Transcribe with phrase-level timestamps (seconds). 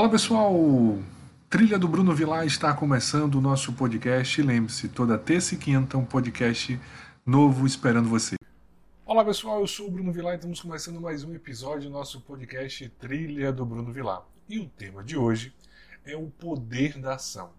[0.00, 0.54] Olá pessoal,
[1.50, 4.40] Trilha do Bruno Vilar está começando o nosso podcast.
[4.40, 6.80] Lembre-se, toda terça e quinta um podcast
[7.26, 8.36] novo esperando você.
[9.04, 12.18] Olá pessoal, eu sou o Bruno Vilar e estamos começando mais um episódio do nosso
[12.22, 14.26] podcast Trilha do Bruno Vilar.
[14.48, 15.54] E o tema de hoje
[16.02, 17.50] é o poder da ação.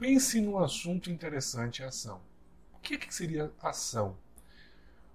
[0.00, 2.20] Pense num assunto interessante, ação.
[2.74, 4.16] O que, é que seria ação?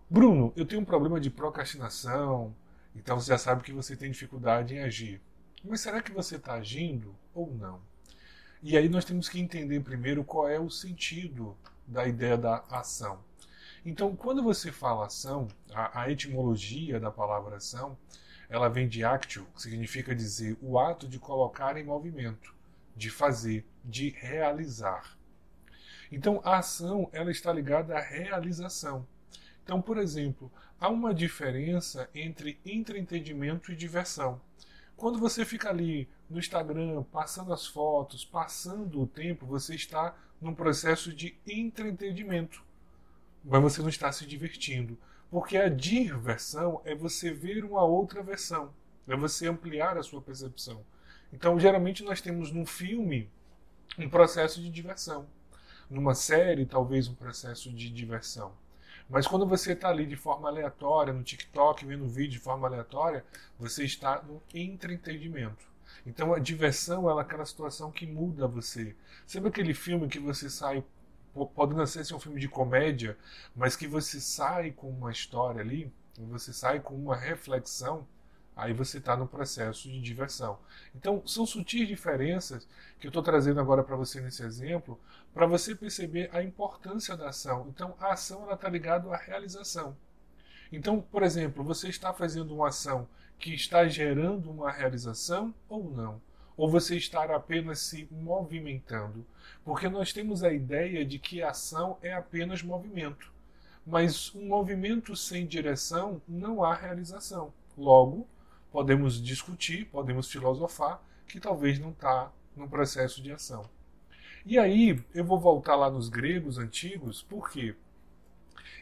[0.09, 2.55] Bruno, eu tenho um problema de procrastinação,
[2.95, 5.20] então você já sabe que você tem dificuldade em agir.
[5.68, 7.81] Mas será que você está agindo ou não?
[8.62, 11.57] E aí nós temos que entender primeiro qual é o sentido
[11.88, 13.20] da ideia da ação.
[13.84, 17.98] Então, quando você fala ação, a, a etimologia da palavra ação,
[18.49, 22.54] ela vem de actio, que significa dizer o ato de colocar em movimento,
[22.95, 25.18] de fazer, de realizar.
[26.12, 29.07] Então, a ação ela está ligada à realização.
[29.63, 34.40] Então, por exemplo, há uma diferença entre entretenimento e diversão.
[34.98, 40.54] Quando você fica ali no Instagram, passando as fotos, passando o tempo, você está num
[40.54, 42.63] processo de entretenimento.
[43.43, 44.98] Mas você não está se divertindo.
[45.29, 48.73] Porque a diversão é você ver uma outra versão,
[49.07, 50.85] é você ampliar a sua percepção.
[51.34, 53.29] Então, geralmente, nós temos num filme
[53.98, 55.27] um processo de diversão.
[55.90, 58.54] Numa série, talvez um processo de diversão.
[59.09, 63.23] Mas quando você está ali de forma aleatória, no TikTok, vendo vídeo de forma aleatória,
[63.59, 65.66] você está no entretenimento.
[66.06, 68.95] Então a diversão é aquela situação que muda você.
[69.28, 70.83] Sabe aquele filme que você sai,
[71.53, 73.17] pode não ser um filme de comédia,
[73.56, 78.07] mas que você sai com uma história ali, você sai com uma reflexão
[78.56, 80.57] aí você está no processo de diversão.
[80.95, 82.67] Então, são sutis diferenças
[83.00, 85.00] que eu estou trazendo agora para você nesse exemplo,
[85.34, 87.67] para você perceber a importância da ação.
[87.69, 89.95] Então, a ação está ligada à realização.
[90.72, 93.07] Então, por exemplo, você está fazendo uma ação
[93.38, 96.22] que está gerando uma realização ou não?
[96.57, 99.25] Ou você está apenas se movimentando?
[99.63, 103.33] Porque nós temos a ideia de que ação é apenas movimento.
[103.85, 107.53] Mas um movimento sem direção não há realização.
[107.77, 108.25] Logo,
[108.75, 113.63] podemos discutir, podemos filosofar, que talvez não está no processo de ação.
[114.46, 117.74] E aí eu vou voltar lá nos gregos antigos, porque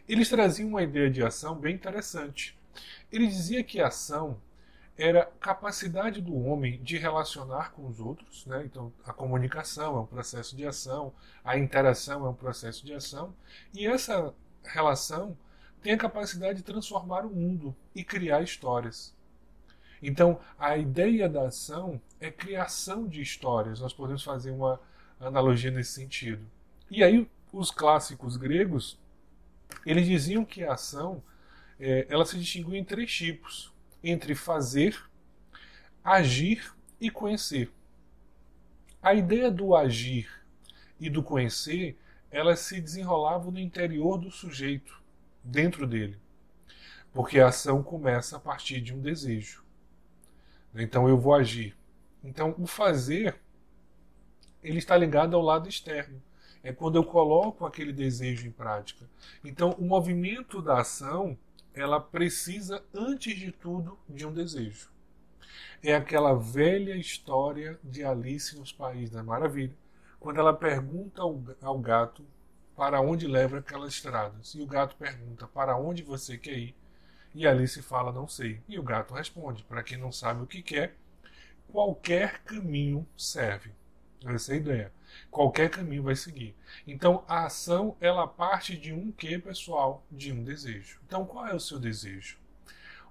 [0.10, 2.58] eles traziam uma ideia de ação bem interessante.
[3.12, 4.42] Ele dizia que a ação
[4.98, 8.64] era capacidade do homem de relacionar com os outros, né?
[8.66, 13.32] então a comunicação é um processo de ação, a interação é um processo de ação,
[13.72, 14.34] e essa
[14.64, 15.38] relação
[15.84, 19.14] tem a capacidade de transformar o mundo e criar histórias.
[20.04, 23.80] Então, a ideia da ação é criação de histórias.
[23.80, 24.80] Nós podemos fazer uma
[25.18, 26.46] analogia nesse sentido.
[26.92, 29.00] E aí, os clássicos gregos,
[29.86, 31.24] eles diziam que a ação
[31.80, 35.02] é, ela se distinguia em três tipos: entre fazer,
[36.04, 37.72] agir e conhecer.
[39.02, 40.30] A ideia do agir
[41.00, 41.98] e do conhecer,
[42.30, 45.02] elas se desenrolavam no interior do sujeito,
[45.42, 46.18] dentro dele.
[47.14, 49.63] Porque a ação começa a partir de um desejo.
[50.76, 51.76] Então eu vou agir.
[52.24, 53.40] Então o fazer
[54.64, 56.22] ele está ligado ao lado externo.
[56.64, 59.10] É quando eu coloco aquele desejo em prática.
[59.44, 61.38] Então o movimento da ação
[61.74, 64.90] ela precisa antes de tudo de um desejo.
[65.82, 69.76] É aquela velha história de Alice nos Países da Maravilha,
[70.20, 72.26] quando ela pergunta ao, ao gato
[72.76, 74.54] para onde leva aquelas estradas.
[74.56, 76.76] E o gato pergunta: Para onde você quer ir?
[77.34, 78.62] E Alice fala, não sei.
[78.68, 80.96] E o gato responde, para quem não sabe o que quer,
[81.68, 83.72] qualquer caminho serve.
[84.26, 84.94] Essa é a ideia.
[85.30, 86.56] Qualquer caminho vai seguir.
[86.88, 90.06] Então, a ação, ela parte de um que, pessoal?
[90.10, 91.00] De um desejo.
[91.06, 92.38] Então, qual é o seu desejo?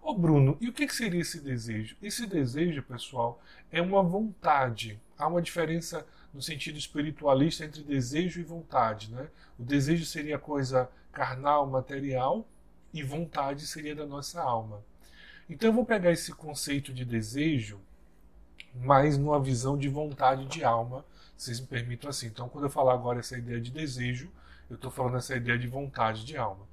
[0.00, 1.96] Ô Bruno, e o que seria esse desejo?
[2.02, 3.40] Esse desejo, pessoal,
[3.70, 5.00] é uma vontade.
[5.18, 9.12] Há uma diferença no sentido espiritualista entre desejo e vontade.
[9.12, 9.28] Né?
[9.58, 12.48] O desejo seria coisa carnal, material,
[12.92, 14.82] e vontade seria da nossa alma.
[15.48, 17.80] Então eu vou pegar esse conceito de desejo,
[18.74, 21.04] mas numa visão de vontade de alma,
[21.36, 22.26] vocês me permitam assim.
[22.26, 24.30] Então quando eu falar agora essa ideia de desejo,
[24.70, 26.66] eu estou falando essa ideia de vontade de alma.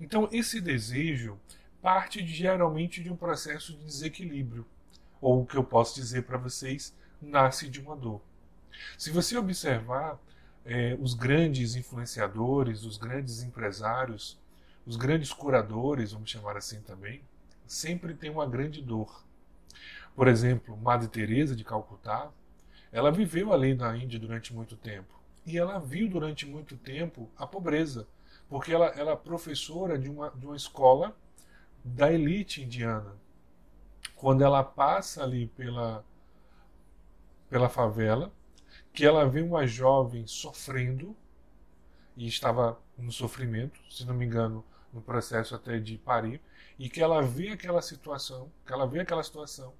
[0.00, 1.38] Então esse desejo
[1.80, 4.64] parte de, geralmente de um processo de desequilíbrio,
[5.20, 8.20] ou o que eu posso dizer para vocês, nasce de uma dor.
[8.96, 10.18] Se você observar
[10.64, 14.38] é, os grandes influenciadores, os grandes empresários,
[14.86, 17.22] os grandes curadores, vamos chamar assim também,
[17.66, 19.24] sempre têm uma grande dor.
[20.14, 22.30] Por exemplo, Madre Teresa de Calcutá,
[22.90, 27.46] ela viveu ali na Índia durante muito tempo e ela viu durante muito tempo a
[27.46, 28.06] pobreza,
[28.48, 31.16] porque ela, ela é professora de uma, de uma escola
[31.84, 33.16] da elite indiana.
[34.14, 36.04] Quando ela passa ali pela
[37.52, 38.32] pela favela,
[38.94, 41.14] que ela vê uma jovem sofrendo
[42.16, 46.40] e estava no sofrimento, se não me engano, no processo até de parir,
[46.78, 49.72] e que ela vê aquela situação, que ela vê aquela situação,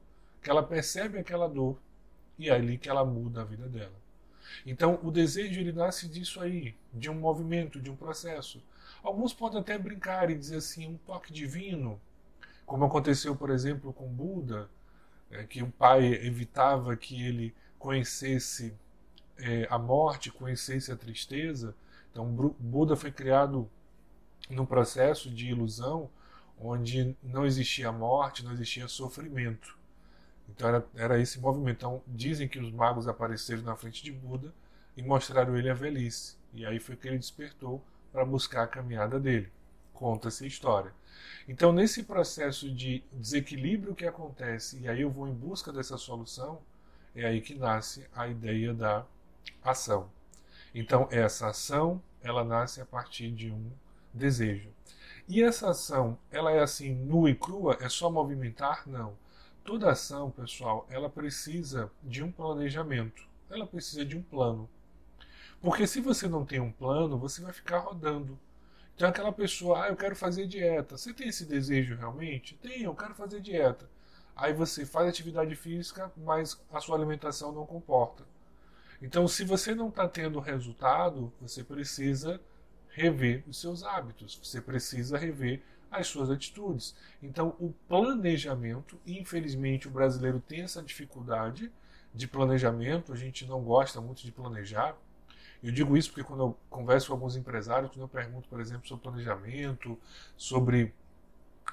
[0.43, 1.79] que ela percebe aquela dor
[2.39, 4.03] e é ali que ela muda a vida dela.
[4.67, 8.63] Então, o desejo ele nasce disso aí, de um movimento, de um processo.
[9.03, 12.01] Alguns podem até brincar e dizer assim, um toque divino,
[12.67, 14.69] como aconteceu, por exemplo, com Buda,
[15.31, 18.75] é, que o pai evitava que ele conhecesse
[19.39, 21.75] é, a morte, conhecesse a tristeza.
[22.11, 22.27] Então,
[22.59, 23.69] Buda foi criado
[24.51, 26.11] num processo de ilusão
[26.59, 29.77] onde não existia morte, não existia sofrimento.
[30.49, 31.79] Então era, era esse movimento.
[31.79, 34.53] Então dizem que os magos apareceram na frente de Buda
[34.97, 36.37] e mostraram ele a velhice.
[36.53, 39.51] E aí foi que ele despertou para buscar a caminhada dele.
[39.95, 40.93] Conta-se a história.
[41.49, 46.61] Então, nesse processo de desequilíbrio que acontece, e aí eu vou em busca dessa solução,
[47.15, 49.05] é aí que nasce a ideia da
[49.63, 50.11] ação.
[50.75, 53.71] Então, essa ação, ela nasce a partir de um
[54.13, 54.71] desejo.
[55.29, 57.79] E essa ação, ela é assim nua e crua?
[57.81, 58.89] É só movimentar?
[58.89, 59.17] Não.
[59.65, 63.23] Toda ação, pessoal, ela precisa de um planejamento.
[63.49, 64.69] Ela precisa de um plano.
[65.61, 68.39] Porque se você não tem um plano, você vai ficar rodando.
[68.95, 70.97] Então aquela pessoa, ah, eu quero fazer dieta.
[70.97, 72.57] Você tem esse desejo realmente?
[72.57, 73.89] Tem, eu quero fazer dieta.
[74.35, 78.25] Aí você faz atividade física, mas a sua alimentação não comporta.
[79.01, 82.41] Então, se você não está tendo resultado, você precisa
[82.93, 86.95] rever os seus hábitos, você precisa rever as suas atitudes.
[87.23, 91.71] Então, o planejamento, infelizmente, o brasileiro tem essa dificuldade
[92.15, 94.97] de planejamento, a gente não gosta muito de planejar.
[95.63, 98.87] Eu digo isso porque quando eu converso com alguns empresários, quando eu pergunto, por exemplo,
[98.87, 99.99] sobre planejamento,
[100.37, 100.93] sobre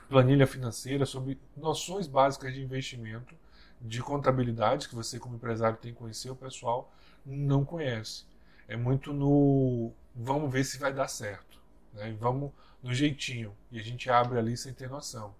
[0.08, 3.36] planilha financeira, sobre noções básicas de investimento,
[3.82, 6.92] de contabilidade, que você como empresário tem que conhecer, o pessoal
[7.26, 8.26] não conhece.
[8.68, 11.60] É muito no vamos ver se vai dar certo.
[11.94, 12.16] Né?
[12.20, 12.52] Vamos
[12.84, 13.56] no jeitinho.
[13.72, 15.34] E a gente abre ali sem ter noção.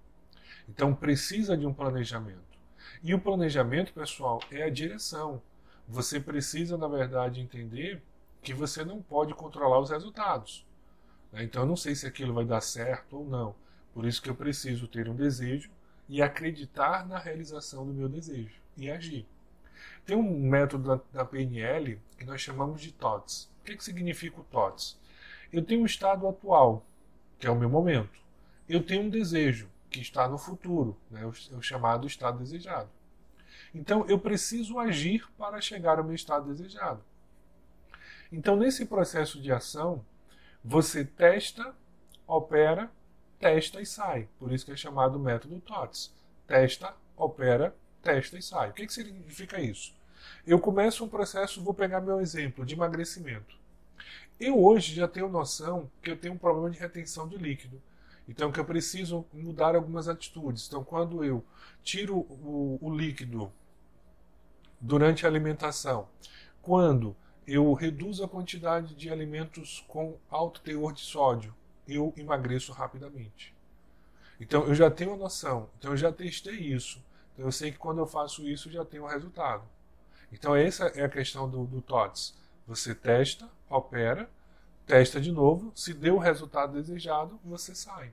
[0.68, 2.58] Então precisa de um planejamento.
[3.04, 5.42] E o planejamento, pessoal, é a direção.
[5.88, 8.02] Você precisa, na verdade, entender
[8.42, 10.66] que você não pode controlar os resultados.
[11.32, 11.44] Né?
[11.44, 13.56] Então eu não sei se aquilo vai dar certo ou não.
[13.94, 15.70] Por isso que eu preciso ter um desejo
[16.08, 19.28] e acreditar na realização do meu desejo e agir.
[20.06, 23.50] Tem um método da, da PNL que nós chamamos de TOTS.
[23.70, 24.98] Que, que significa o TOTS?
[25.54, 26.84] Eu tenho um estado atual,
[27.38, 28.20] que é o meu momento.
[28.68, 31.24] Eu tenho um desejo, que está no futuro, né?
[31.24, 32.90] o, o chamado estado desejado.
[33.74, 37.04] Então eu preciso agir para chegar ao meu estado desejado.
[38.32, 40.04] Então, nesse processo de ação,
[40.64, 41.76] você testa,
[42.28, 42.92] opera,
[43.40, 44.28] testa e sai.
[44.40, 46.14] Por isso que é chamado método TOTS.
[46.48, 48.70] Testa, opera, testa e sai.
[48.70, 49.96] O que, que significa isso?
[50.46, 53.58] Eu começo um processo, vou pegar meu exemplo de emagrecimento.
[54.40, 57.82] Eu hoje já tenho noção que eu tenho um problema de retenção de líquido.
[58.30, 60.68] Então, que eu preciso mudar algumas atitudes.
[60.68, 61.44] Então, quando eu
[61.84, 63.52] tiro o, o líquido
[64.80, 66.08] durante a alimentação,
[66.62, 67.16] quando
[67.48, 71.56] eu reduzo a quantidade de alimentos com alto teor de sódio,
[71.88, 73.56] eu emagreço rapidamente.
[74.40, 75.68] Então, eu já tenho a noção.
[75.80, 77.04] Então, eu já testei isso.
[77.34, 79.64] Então, eu sei que quando eu faço isso, já tenho o resultado.
[80.32, 82.36] Então, essa é a questão do, do TOTS.
[82.68, 84.30] Você testa, opera,
[84.86, 88.12] testa de novo, se deu o resultado desejado, você sai.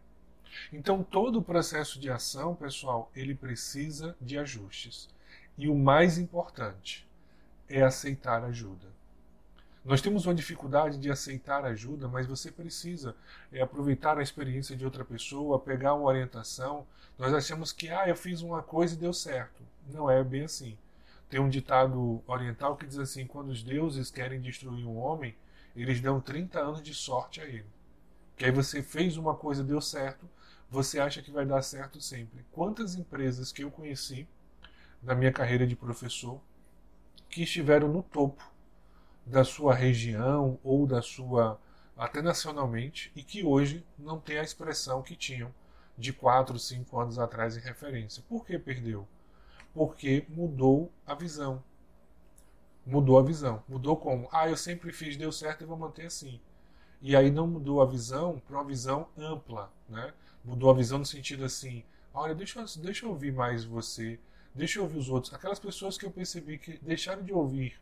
[0.73, 5.09] Então, todo o processo de ação, pessoal, ele precisa de ajustes.
[5.59, 7.07] E o mais importante
[7.69, 8.87] é aceitar ajuda.
[9.85, 13.15] Nós temos uma dificuldade de aceitar ajuda, mas você precisa
[13.53, 16.85] é, aproveitar a experiência de outra pessoa, pegar uma orientação.
[17.17, 19.63] Nós achamos que, ah, eu fiz uma coisa e deu certo.
[19.89, 20.77] Não é bem assim.
[21.29, 25.37] Tem um ditado oriental que diz assim: quando os deuses querem destruir um homem,
[25.75, 27.67] eles dão 30 anos de sorte a ele.
[28.37, 30.29] Que aí você fez uma coisa deu certo,
[30.71, 32.45] você acha que vai dar certo sempre.
[32.53, 34.29] Quantas empresas que eu conheci
[35.03, 36.41] na minha carreira de professor
[37.29, 38.43] que estiveram no topo
[39.25, 41.61] da sua região ou da sua
[41.97, 45.53] até nacionalmente e que hoje não tem a expressão que tinham
[45.97, 48.23] de 4, 5 anos atrás em referência.
[48.29, 49.09] Por que perdeu?
[49.77, 51.63] Porque mudou a visão.
[52.87, 53.63] Mudou a visão.
[53.69, 54.27] Mudou como?
[54.33, 56.41] Ah, eu sempre fiz, deu certo e vou manter assim.
[57.03, 60.15] E aí não mudou a visão para uma visão ampla, né?
[60.43, 64.19] Mudou a visão no sentido assim, olha, deixa, deixa eu ouvir mais você,
[64.55, 65.35] deixa eu ouvir os outros.
[65.35, 67.79] Aquelas pessoas que eu percebi que deixaram de ouvir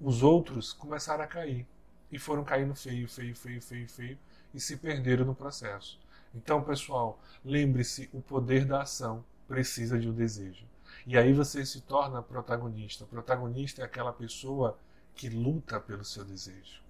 [0.00, 1.66] os outros começaram a cair.
[2.10, 4.18] E foram caindo feio, feio, feio, feio, feio,
[4.54, 6.00] e se perderam no processo.
[6.34, 10.64] Então, pessoal, lembre-se, o poder da ação precisa de um desejo.
[11.06, 13.04] E aí você se torna protagonista.
[13.04, 14.78] Protagonista é aquela pessoa
[15.14, 16.82] que luta pelo seu desejo.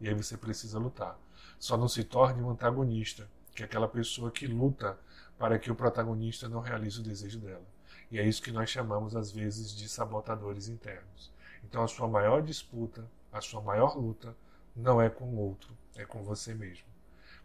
[0.00, 1.18] E aí você precisa lutar.
[1.58, 4.98] Só não se torne um antagonista, que é aquela pessoa que luta
[5.38, 7.64] para que o protagonista não realize o desejo dela.
[8.10, 11.32] E é isso que nós chamamos às vezes de sabotadores internos.
[11.64, 14.36] Então a sua maior disputa, a sua maior luta
[14.74, 16.86] não é com o outro, é com você mesmo.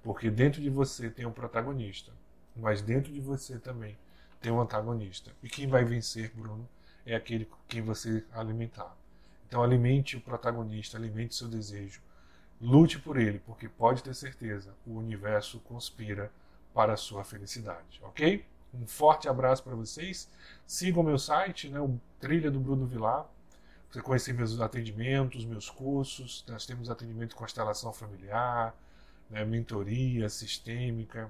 [0.03, 2.11] Porque dentro de você tem um protagonista,
[2.55, 3.97] mas dentro de você também
[4.41, 5.31] tem um antagonista.
[5.43, 6.67] E quem vai vencer, Bruno,
[7.05, 8.95] é aquele quem você alimentar.
[9.47, 12.01] Então alimente o protagonista, alimente seu desejo.
[12.59, 16.31] Lute por ele, porque pode ter certeza, o universo conspira
[16.73, 18.45] para a sua felicidade, ok?
[18.73, 20.29] Um forte abraço para vocês.
[20.65, 23.29] Sigam o meu site, né, o Trilha do Bruno Vilar.
[23.89, 26.45] Você conhecer meus atendimentos, meus cursos.
[26.47, 28.73] Nós temos atendimento constelação familiar,
[29.29, 31.29] né, mentoria sistêmica,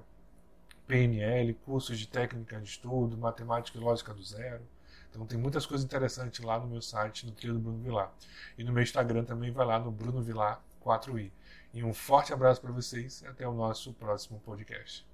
[0.92, 4.60] PNL, cursos de técnica de estudo, matemática e lógica do zero.
[5.08, 8.12] Então tem muitas coisas interessantes lá no meu site, no Trio do Bruno Vilar.
[8.58, 11.32] E no meu Instagram também vai lá no Bruno Vilar 4i.
[11.72, 15.06] E um forte abraço para vocês e até o nosso próximo podcast.